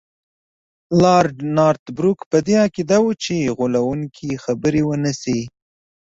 [1.01, 5.39] لارډ نارت بروک په دې عقیده وو چې غولونکي خبرې ونه شي.